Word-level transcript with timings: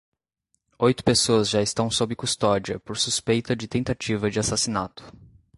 Oito 0.79 1.03
pessoas 1.03 1.47
já 1.47 1.61
estão 1.61 1.91
sob 1.91 2.15
custódia 2.15 2.79
por 2.79 2.97
suspeita 2.97 3.55
de 3.55 3.67
tentativa 3.67 4.31
de 4.31 4.39
assassinato. 4.39 5.03